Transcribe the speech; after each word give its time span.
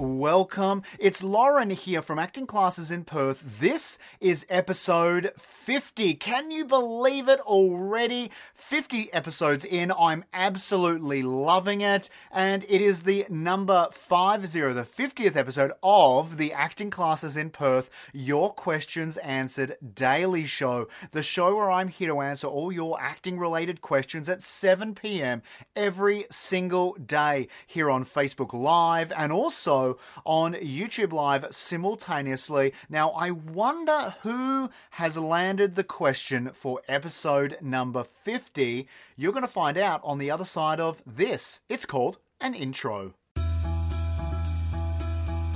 Welcome. 0.00 0.82
It's 0.98 1.22
Lauren 1.22 1.68
here 1.68 2.00
from 2.00 2.18
Acting 2.18 2.46
Classes 2.46 2.90
in 2.90 3.04
Perth. 3.04 3.60
This 3.60 3.98
is 4.18 4.46
episode 4.48 5.34
50. 5.36 6.14
Can 6.14 6.50
you 6.50 6.64
believe 6.64 7.28
it 7.28 7.38
already? 7.40 8.30
50 8.54 9.12
episodes 9.12 9.62
in. 9.62 9.92
I'm 9.92 10.24
absolutely 10.32 11.22
loving 11.22 11.82
it. 11.82 12.08
And 12.30 12.64
it 12.64 12.80
is 12.80 13.02
the 13.02 13.26
number 13.28 13.88
50, 13.92 14.48
the 14.72 14.86
50th 14.86 15.36
episode 15.36 15.72
of 15.82 16.38
the 16.38 16.54
Acting 16.54 16.88
Classes 16.88 17.36
in 17.36 17.50
Perth 17.50 17.90
Your 18.14 18.54
Questions 18.54 19.18
Answered 19.18 19.76
Daily 19.94 20.46
Show. 20.46 20.88
The 21.10 21.22
show 21.22 21.56
where 21.56 21.70
I'm 21.70 21.88
here 21.88 22.08
to 22.08 22.22
answer 22.22 22.46
all 22.46 22.72
your 22.72 22.98
acting 22.98 23.38
related 23.38 23.82
questions 23.82 24.30
at 24.30 24.42
7 24.42 24.94
p.m. 24.94 25.42
every 25.76 26.24
single 26.30 26.94
day 26.94 27.48
here 27.66 27.90
on 27.90 28.06
Facebook 28.06 28.54
Live 28.54 29.12
and 29.12 29.30
also 29.30 29.89
on 30.24 30.54
YouTube 30.54 31.12
Live 31.12 31.46
simultaneously. 31.50 32.72
Now, 32.88 33.10
I 33.10 33.30
wonder 33.30 34.14
who 34.22 34.70
has 34.90 35.16
landed 35.16 35.74
the 35.74 35.84
question 35.84 36.50
for 36.52 36.80
episode 36.88 37.56
number 37.60 38.04
50. 38.24 38.88
You're 39.16 39.32
going 39.32 39.42
to 39.42 39.48
find 39.48 39.76
out 39.78 40.00
on 40.04 40.18
the 40.18 40.30
other 40.30 40.44
side 40.44 40.80
of 40.80 41.02
this. 41.06 41.60
It's 41.68 41.86
called 41.86 42.18
an 42.40 42.54
intro. 42.54 43.14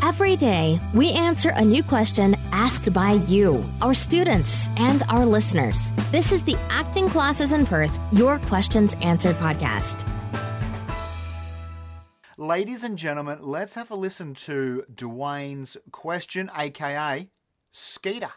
Every 0.02 0.36
day, 0.36 0.78
we 0.92 1.12
answer 1.12 1.50
a 1.54 1.64
new 1.64 1.82
question 1.82 2.36
asked 2.52 2.92
by 2.92 3.12
you, 3.26 3.64
our 3.80 3.94
students, 3.94 4.68
and 4.76 5.02
our 5.08 5.24
listeners. 5.24 5.92
This 6.12 6.30
is 6.30 6.44
the 6.44 6.58
Acting 6.68 7.08
Classes 7.08 7.52
in 7.52 7.64
Perth 7.64 7.98
Your 8.12 8.38
Questions 8.40 8.94
Answered 9.00 9.36
podcast. 9.36 10.06
Ladies 12.36 12.82
and 12.82 12.98
gentlemen, 12.98 13.38
let's 13.42 13.74
have 13.74 13.92
a 13.92 13.94
listen 13.94 14.34
to 14.34 14.84
Dwayne's 14.92 15.76
question, 15.92 16.50
aka 16.56 17.28
Skeeter. 17.70 18.32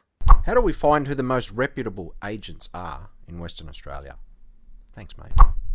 How 0.45 0.53
do 0.53 0.61
we 0.61 0.71
find 0.71 1.07
who 1.07 1.15
the 1.15 1.23
most 1.23 1.49
reputable 1.49 2.13
agents 2.23 2.69
are 2.75 3.09
in 3.27 3.39
Western 3.39 3.67
Australia? 3.67 4.17
Thanks, 4.93 5.15
mate. 5.17 5.31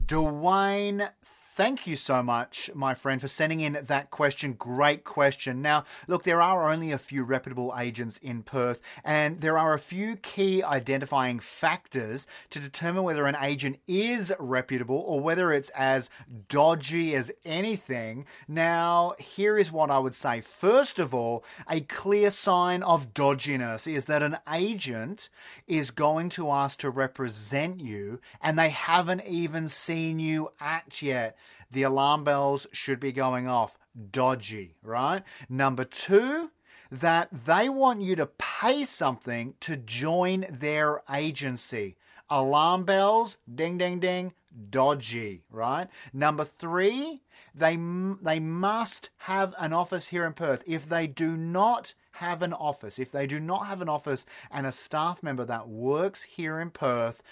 Dwayne, 0.06 1.10
Thank 1.54 1.86
you 1.86 1.96
so 1.96 2.22
much, 2.22 2.70
my 2.74 2.94
friend, 2.94 3.20
for 3.20 3.28
sending 3.28 3.60
in 3.60 3.78
that 3.82 4.10
question. 4.10 4.54
Great 4.54 5.04
question. 5.04 5.60
Now, 5.60 5.84
look, 6.08 6.22
there 6.22 6.40
are 6.40 6.72
only 6.72 6.92
a 6.92 6.98
few 6.98 7.24
reputable 7.24 7.74
agents 7.78 8.16
in 8.22 8.42
Perth, 8.42 8.80
and 9.04 9.42
there 9.42 9.58
are 9.58 9.74
a 9.74 9.78
few 9.78 10.16
key 10.16 10.62
identifying 10.62 11.40
factors 11.40 12.26
to 12.48 12.58
determine 12.58 13.02
whether 13.02 13.26
an 13.26 13.36
agent 13.38 13.80
is 13.86 14.32
reputable 14.38 15.04
or 15.06 15.20
whether 15.20 15.52
it's 15.52 15.68
as 15.74 16.08
dodgy 16.48 17.14
as 17.14 17.30
anything. 17.44 18.24
Now, 18.48 19.12
here 19.18 19.58
is 19.58 19.70
what 19.70 19.90
I 19.90 19.98
would 19.98 20.14
say. 20.14 20.40
First 20.40 20.98
of 20.98 21.12
all, 21.12 21.44
a 21.68 21.82
clear 21.82 22.30
sign 22.30 22.82
of 22.82 23.12
dodginess 23.12 23.86
is 23.86 24.06
that 24.06 24.22
an 24.22 24.38
agent 24.50 25.28
is 25.66 25.90
going 25.90 26.30
to 26.30 26.50
ask 26.50 26.78
to 26.78 26.88
represent 26.88 27.80
you 27.80 28.20
and 28.40 28.58
they 28.58 28.70
haven't 28.70 29.26
even 29.26 29.68
seen 29.68 30.18
you 30.18 30.50
act 30.58 31.02
yet 31.02 31.36
the 31.70 31.82
alarm 31.82 32.24
bells 32.24 32.66
should 32.72 33.00
be 33.00 33.12
going 33.12 33.48
off. 33.48 33.78
Dodgy, 34.10 34.74
right? 34.82 35.22
Number 35.48 35.84
two, 35.84 36.50
that 36.90 37.28
they 37.46 37.68
want 37.68 38.02
you 38.02 38.14
to 38.16 38.26
pay 38.26 38.84
something 38.84 39.54
to 39.60 39.76
join 39.76 40.46
their 40.50 41.02
agency. 41.10 41.96
Alarm 42.32 42.84
bells, 42.84 43.36
ding, 43.54 43.76
ding, 43.76 44.00
ding, 44.00 44.32
dodgy, 44.70 45.42
right? 45.50 45.86
Number 46.14 46.46
three, 46.46 47.20
they, 47.54 47.76
they 48.22 48.40
must 48.40 49.10
have 49.18 49.54
an 49.58 49.74
office 49.74 50.08
here 50.08 50.24
in 50.24 50.32
Perth. 50.32 50.62
If 50.66 50.88
they 50.88 51.06
do 51.06 51.36
not 51.36 51.92
have 52.12 52.40
an 52.40 52.54
office, 52.54 52.98
if 52.98 53.12
they 53.12 53.26
do 53.26 53.38
not 53.38 53.66
have 53.66 53.82
an 53.82 53.90
office 53.90 54.24
and 54.50 54.66
a 54.66 54.72
staff 54.72 55.22
member 55.22 55.44
that 55.44 55.68
works 55.68 56.22
here 56.22 56.58
in 56.58 56.70
Perth, 56.70 57.22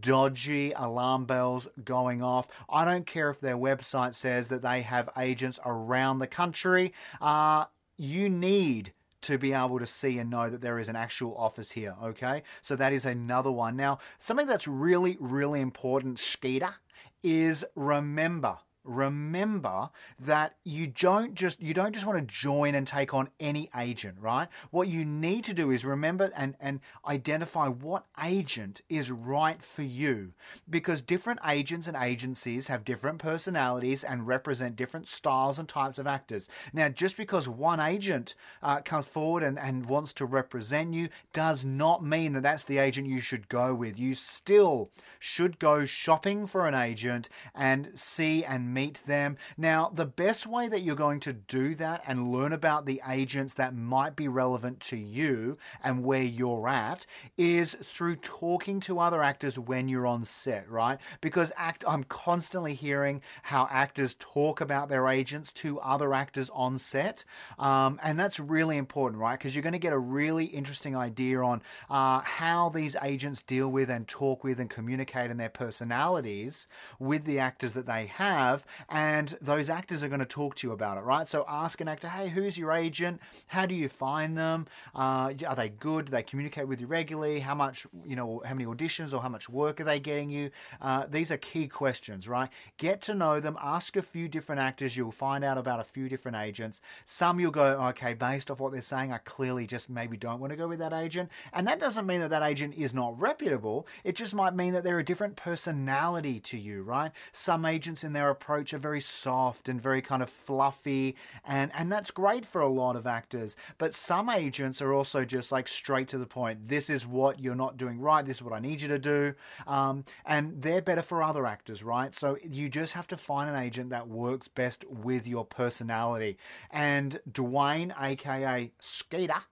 dodgy 0.00 0.72
alarm 0.72 1.26
bells 1.26 1.68
going 1.84 2.22
off. 2.22 2.48
I 2.70 2.86
don't 2.86 3.04
care 3.04 3.28
if 3.28 3.40
their 3.40 3.58
website 3.58 4.14
says 4.14 4.48
that 4.48 4.62
they 4.62 4.80
have 4.80 5.10
agents 5.18 5.60
around 5.66 6.18
the 6.20 6.26
country. 6.26 6.94
Uh, 7.20 7.66
you 7.98 8.30
need 8.30 8.94
to 9.26 9.38
be 9.38 9.52
able 9.52 9.78
to 9.78 9.86
see 9.86 10.18
and 10.18 10.30
know 10.30 10.48
that 10.48 10.60
there 10.60 10.78
is 10.78 10.88
an 10.88 10.96
actual 10.96 11.36
office 11.36 11.72
here, 11.72 11.96
okay? 12.02 12.42
So 12.62 12.76
that 12.76 12.92
is 12.92 13.04
another 13.04 13.50
one. 13.50 13.76
Now, 13.76 13.98
something 14.18 14.46
that's 14.46 14.68
really, 14.68 15.16
really 15.18 15.60
important, 15.60 16.18
Skeeter, 16.18 16.76
is 17.22 17.64
remember 17.74 18.58
remember 18.86 19.90
that 20.18 20.54
you 20.64 20.86
don't 20.86 21.34
just 21.34 21.60
you 21.60 21.74
don't 21.74 21.92
just 21.92 22.06
want 22.06 22.18
to 22.18 22.34
join 22.34 22.74
and 22.74 22.86
take 22.86 23.12
on 23.12 23.28
any 23.40 23.68
agent 23.76 24.16
right? 24.20 24.48
What 24.70 24.88
you 24.88 25.04
need 25.04 25.44
to 25.44 25.54
do 25.54 25.70
is 25.70 25.84
remember 25.84 26.30
and 26.36 26.54
and 26.60 26.80
identify 27.06 27.68
what 27.68 28.06
agent 28.22 28.80
is 28.88 29.10
right 29.10 29.62
for 29.62 29.82
you. 29.82 30.32
Because 30.68 31.02
different 31.02 31.40
agents 31.46 31.86
and 31.86 31.96
agencies 31.96 32.68
have 32.68 32.84
different 32.84 33.18
personalities 33.18 34.04
and 34.04 34.26
represent 34.26 34.76
different 34.76 35.08
styles 35.08 35.58
and 35.58 35.68
types 35.68 35.98
of 35.98 36.06
actors. 36.06 36.48
Now 36.72 36.88
just 36.88 37.16
because 37.16 37.48
one 37.48 37.80
agent 37.80 38.34
uh, 38.62 38.80
comes 38.80 39.06
forward 39.06 39.42
and, 39.42 39.58
and 39.58 39.86
wants 39.86 40.12
to 40.14 40.26
represent 40.26 40.94
you 40.94 41.08
does 41.32 41.64
not 41.64 42.04
mean 42.04 42.32
that 42.34 42.42
that's 42.42 42.64
the 42.64 42.78
agent 42.78 43.08
you 43.08 43.20
should 43.20 43.48
go 43.48 43.74
with. 43.74 43.98
You 43.98 44.14
still 44.14 44.90
should 45.18 45.58
go 45.58 45.84
shopping 45.84 46.46
for 46.46 46.66
an 46.66 46.74
agent 46.74 47.28
and 47.54 47.90
see 47.94 48.44
and 48.44 48.72
meet 48.76 49.00
them. 49.06 49.38
Now, 49.56 49.90
the 49.92 50.04
best 50.04 50.46
way 50.46 50.68
that 50.68 50.82
you're 50.82 50.94
going 50.94 51.20
to 51.20 51.32
do 51.32 51.74
that 51.76 52.02
and 52.06 52.30
learn 52.30 52.52
about 52.52 52.84
the 52.84 53.00
agents 53.08 53.54
that 53.54 53.74
might 53.74 54.14
be 54.14 54.28
relevant 54.28 54.80
to 54.80 54.98
you 54.98 55.56
and 55.82 56.04
where 56.04 56.22
you're 56.22 56.68
at 56.68 57.06
is 57.38 57.74
through 57.82 58.16
talking 58.16 58.80
to 58.80 58.98
other 58.98 59.22
actors 59.22 59.58
when 59.58 59.88
you're 59.88 60.06
on 60.06 60.26
set, 60.26 60.70
right? 60.70 60.98
Because 61.22 61.50
act 61.56 61.84
I'm 61.88 62.04
constantly 62.04 62.74
hearing 62.74 63.22
how 63.44 63.66
actors 63.70 64.14
talk 64.18 64.60
about 64.60 64.90
their 64.90 65.08
agents 65.08 65.52
to 65.52 65.80
other 65.80 66.12
actors 66.12 66.50
on 66.52 66.76
set. 66.76 67.24
Um, 67.58 67.98
and 68.02 68.20
that's 68.20 68.38
really 68.38 68.76
important, 68.76 69.22
right? 69.22 69.38
Because 69.38 69.54
you're 69.54 69.62
going 69.62 69.72
to 69.72 69.78
get 69.78 69.94
a 69.94 69.98
really 69.98 70.44
interesting 70.44 70.94
idea 70.94 71.40
on 71.40 71.62
uh, 71.88 72.20
how 72.20 72.68
these 72.68 72.94
agents 73.02 73.40
deal 73.40 73.68
with 73.70 73.88
and 73.88 74.06
talk 74.06 74.44
with 74.44 74.60
and 74.60 74.68
communicate 74.68 75.30
in 75.30 75.38
their 75.38 75.48
personalities 75.48 76.68
with 76.98 77.24
the 77.24 77.38
actors 77.38 77.72
that 77.72 77.86
they 77.86 78.04
have 78.06 78.65
and 78.88 79.36
those 79.40 79.68
actors 79.68 80.02
are 80.02 80.08
going 80.08 80.20
to 80.20 80.26
talk 80.26 80.54
to 80.56 80.66
you 80.66 80.72
about 80.72 80.98
it, 80.98 81.02
right? 81.02 81.26
So 81.28 81.44
ask 81.48 81.80
an 81.80 81.88
actor, 81.88 82.08
hey, 82.08 82.28
who's 82.28 82.58
your 82.58 82.72
agent? 82.72 83.20
How 83.48 83.66
do 83.66 83.74
you 83.74 83.88
find 83.88 84.36
them? 84.36 84.66
Uh, 84.94 85.32
are 85.46 85.56
they 85.56 85.68
good? 85.68 86.06
Do 86.06 86.12
they 86.12 86.22
communicate 86.22 86.68
with 86.68 86.80
you 86.80 86.86
regularly? 86.86 87.40
How 87.40 87.54
much, 87.54 87.86
you 88.04 88.16
know, 88.16 88.42
how 88.44 88.54
many 88.54 88.66
auditions 88.66 89.12
or 89.12 89.20
how 89.20 89.28
much 89.28 89.48
work 89.48 89.80
are 89.80 89.84
they 89.84 90.00
getting 90.00 90.30
you? 90.30 90.50
Uh, 90.80 91.06
these 91.08 91.30
are 91.30 91.36
key 91.36 91.68
questions, 91.68 92.28
right? 92.28 92.48
Get 92.76 93.02
to 93.02 93.14
know 93.14 93.40
them. 93.40 93.56
Ask 93.62 93.96
a 93.96 94.02
few 94.02 94.28
different 94.28 94.60
actors. 94.60 94.96
You'll 94.96 95.12
find 95.12 95.44
out 95.44 95.58
about 95.58 95.80
a 95.80 95.84
few 95.84 96.08
different 96.08 96.36
agents. 96.36 96.80
Some 97.04 97.40
you'll 97.40 97.50
go, 97.50 97.64
okay, 97.88 98.14
based 98.14 98.50
off 98.50 98.60
what 98.60 98.72
they're 98.72 98.80
saying, 98.82 99.12
I 99.12 99.18
clearly 99.18 99.66
just 99.66 99.90
maybe 99.90 100.16
don't 100.16 100.40
want 100.40 100.50
to 100.52 100.56
go 100.56 100.68
with 100.68 100.78
that 100.78 100.92
agent. 100.92 101.30
And 101.52 101.66
that 101.66 101.80
doesn't 101.80 102.06
mean 102.06 102.20
that 102.20 102.30
that 102.30 102.42
agent 102.42 102.74
is 102.74 102.94
not 102.94 103.18
reputable. 103.20 103.86
It 104.04 104.16
just 104.16 104.34
might 104.34 104.54
mean 104.54 104.72
that 104.72 104.84
they're 104.84 104.98
a 104.98 105.04
different 105.04 105.36
personality 105.36 106.40
to 106.40 106.58
you, 106.58 106.82
right? 106.82 107.12
Some 107.32 107.64
agents 107.64 108.04
in 108.04 108.12
their 108.12 108.30
approach 108.30 108.55
are 108.74 108.78
very 108.78 109.00
soft 109.00 109.68
and 109.68 109.80
very 109.80 110.02
kind 110.02 110.22
of 110.22 110.30
fluffy 110.30 111.16
and 111.44 111.70
and 111.74 111.90
that's 111.90 112.10
great 112.10 112.46
for 112.46 112.60
a 112.60 112.68
lot 112.68 112.96
of 112.96 113.06
actors. 113.06 113.56
But 113.78 113.94
some 113.94 114.30
agents 114.30 114.80
are 114.80 114.92
also 114.92 115.24
just 115.24 115.52
like 115.52 115.68
straight 115.68 116.08
to 116.08 116.18
the 116.18 116.26
point. 116.26 116.68
This 116.68 116.88
is 116.90 117.06
what 117.06 117.40
you're 117.40 117.54
not 117.54 117.76
doing 117.76 118.00
right. 118.00 118.24
This 118.24 118.38
is 118.38 118.42
what 118.42 118.52
i 118.52 118.58
need 118.58 118.80
you 118.80 118.88
to 118.88 118.98
do. 118.98 119.34
Um, 119.66 120.04
and 120.24 120.62
they're 120.62 120.82
better 120.82 121.02
for 121.02 121.22
other 121.22 121.46
actors 121.46 121.82
right? 121.82 122.14
So 122.14 122.38
you 122.42 122.68
just 122.68 122.94
have 122.94 123.06
to 123.08 123.16
find 123.16 123.50
an 123.50 123.62
agent 123.62 123.90
that 123.90 124.08
works 124.08 124.48
best 124.48 124.84
with 124.88 125.26
your 125.26 125.44
personality. 125.44 126.38
And 126.70 127.20
dwayne 127.30 127.92
aka 128.00 128.72
skeeter 128.80 129.42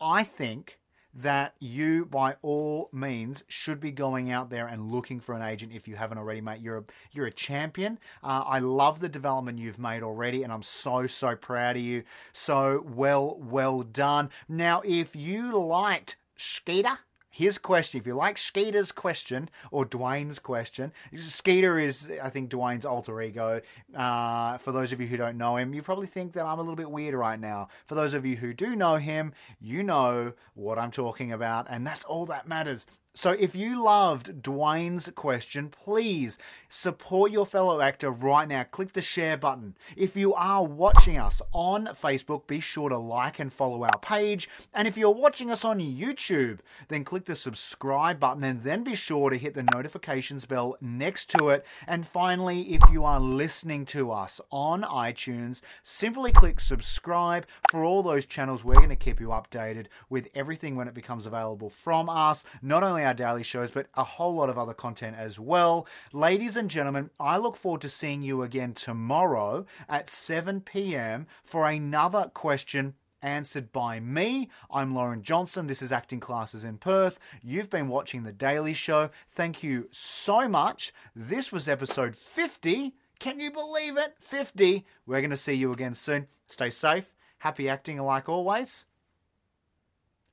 i 0.00 0.22
think 0.22 0.79
that 1.14 1.54
you, 1.58 2.06
by 2.06 2.36
all 2.42 2.88
means, 2.92 3.44
should 3.48 3.80
be 3.80 3.90
going 3.90 4.30
out 4.30 4.50
there 4.50 4.66
and 4.66 4.90
looking 4.92 5.20
for 5.20 5.34
an 5.34 5.42
agent 5.42 5.72
if 5.74 5.88
you 5.88 5.96
haven't 5.96 6.18
already, 6.18 6.40
mate. 6.40 6.60
You're 6.60 6.78
a, 6.78 6.84
you're 7.12 7.26
a 7.26 7.32
champion. 7.32 7.98
Uh, 8.22 8.44
I 8.46 8.58
love 8.60 9.00
the 9.00 9.08
development 9.08 9.58
you've 9.58 9.78
made 9.78 10.02
already, 10.02 10.42
and 10.42 10.52
I'm 10.52 10.62
so, 10.62 11.06
so 11.06 11.36
proud 11.36 11.76
of 11.76 11.82
you. 11.82 12.04
So 12.32 12.84
well, 12.86 13.36
well 13.40 13.82
done. 13.82 14.30
Now, 14.48 14.82
if 14.84 15.16
you 15.16 15.58
liked 15.58 16.16
Skeeter, 16.36 16.98
his 17.30 17.56
question. 17.58 18.00
If 18.00 18.06
you 18.06 18.14
like 18.14 18.36
Skeeter's 18.36 18.92
question 18.92 19.48
or 19.70 19.86
Dwayne's 19.86 20.38
question, 20.38 20.92
Skeeter 21.16 21.78
is, 21.78 22.10
I 22.22 22.28
think, 22.28 22.50
Dwayne's 22.50 22.84
alter 22.84 23.20
ego. 23.22 23.60
Uh, 23.94 24.58
for 24.58 24.72
those 24.72 24.92
of 24.92 25.00
you 25.00 25.06
who 25.06 25.16
don't 25.16 25.38
know 25.38 25.56
him, 25.56 25.72
you 25.72 25.82
probably 25.82 26.08
think 26.08 26.32
that 26.32 26.44
I'm 26.44 26.58
a 26.58 26.62
little 26.62 26.76
bit 26.76 26.90
weird 26.90 27.14
right 27.14 27.38
now. 27.38 27.68
For 27.86 27.94
those 27.94 28.12
of 28.14 28.26
you 28.26 28.36
who 28.36 28.52
do 28.52 28.74
know 28.74 28.96
him, 28.96 29.32
you 29.60 29.82
know 29.82 30.32
what 30.54 30.78
I'm 30.78 30.90
talking 30.90 31.32
about, 31.32 31.66
and 31.70 31.86
that's 31.86 32.04
all 32.04 32.26
that 32.26 32.48
matters. 32.48 32.86
So 33.12 33.32
if 33.32 33.56
you 33.56 33.82
loved 33.82 34.40
Dwayne's 34.40 35.10
question, 35.16 35.68
please 35.68 36.38
support 36.68 37.32
your 37.32 37.44
fellow 37.44 37.80
actor 37.80 38.08
right 38.08 38.46
now. 38.46 38.62
Click 38.62 38.92
the 38.92 39.02
share 39.02 39.36
button. 39.36 39.74
If 39.96 40.16
you 40.16 40.32
are 40.34 40.64
watching 40.64 41.18
us 41.18 41.42
on 41.52 41.86
Facebook, 42.00 42.46
be 42.46 42.60
sure 42.60 42.88
to 42.88 42.96
like 42.96 43.40
and 43.40 43.52
follow 43.52 43.82
our 43.82 43.98
page. 44.00 44.48
And 44.72 44.86
if 44.86 44.96
you're 44.96 45.10
watching 45.10 45.50
us 45.50 45.64
on 45.64 45.80
YouTube, 45.80 46.60
then 46.86 47.02
click 47.02 47.24
the 47.24 47.34
subscribe 47.34 48.20
button 48.20 48.44
and 48.44 48.62
then 48.62 48.84
be 48.84 48.94
sure 48.94 49.28
to 49.30 49.36
hit 49.36 49.54
the 49.54 49.66
notifications 49.74 50.44
bell 50.44 50.76
next 50.80 51.30
to 51.30 51.48
it. 51.48 51.66
And 51.88 52.06
finally, 52.06 52.74
if 52.74 52.82
you 52.92 53.04
are 53.04 53.20
listening 53.20 53.86
to 53.86 54.12
us 54.12 54.40
on 54.50 54.82
iTunes, 54.82 55.62
simply 55.82 56.30
click 56.30 56.60
subscribe 56.60 57.44
for 57.72 57.82
all 57.82 58.04
those 58.04 58.24
channels. 58.24 58.62
We're 58.62 58.74
going 58.74 58.88
to 58.90 58.96
keep 58.96 59.18
you 59.18 59.28
updated 59.28 59.86
with 60.08 60.28
everything 60.36 60.76
when 60.76 60.86
it 60.86 60.94
becomes 60.94 61.26
available 61.26 61.70
from 61.70 62.08
us. 62.08 62.44
Not 62.62 62.84
only 63.00 63.08
our 63.08 63.14
daily 63.14 63.42
shows, 63.42 63.70
but 63.70 63.86
a 63.94 64.04
whole 64.04 64.34
lot 64.34 64.50
of 64.50 64.58
other 64.58 64.74
content 64.74 65.16
as 65.18 65.38
well. 65.38 65.86
Ladies 66.12 66.54
and 66.56 66.68
gentlemen, 66.68 67.08
I 67.18 67.38
look 67.38 67.56
forward 67.56 67.80
to 67.82 67.88
seeing 67.88 68.22
you 68.22 68.42
again 68.42 68.74
tomorrow 68.74 69.64
at 69.88 70.10
7 70.10 70.60
p.m. 70.60 71.26
for 71.42 71.66
another 71.66 72.30
question 72.34 72.94
answered 73.22 73.72
by 73.72 74.00
me. 74.00 74.50
I'm 74.70 74.94
Lauren 74.94 75.22
Johnson. 75.22 75.66
This 75.66 75.80
is 75.80 75.92
Acting 75.92 76.20
Classes 76.20 76.62
in 76.62 76.76
Perth. 76.76 77.18
You've 77.42 77.70
been 77.70 77.88
watching 77.88 78.22
The 78.22 78.32
Daily 78.32 78.74
Show. 78.74 79.08
Thank 79.34 79.62
you 79.62 79.88
so 79.90 80.46
much. 80.46 80.92
This 81.16 81.50
was 81.50 81.68
episode 81.68 82.16
50. 82.16 82.94
Can 83.18 83.40
you 83.40 83.50
believe 83.50 83.96
it? 83.96 84.14
50. 84.20 84.84
We're 85.06 85.20
going 85.20 85.30
to 85.30 85.36
see 85.38 85.54
you 85.54 85.72
again 85.72 85.94
soon. 85.94 86.26
Stay 86.46 86.68
safe. 86.70 87.14
Happy 87.38 87.66
acting 87.66 87.98
like 87.98 88.28
always. 88.28 88.84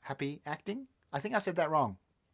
Happy 0.02 0.42
acting? 0.46 0.88
I 1.14 1.22
think 1.22 1.34
I 1.34 1.40
said 1.40 1.56
that 1.56 1.70
wrong. 1.70 1.98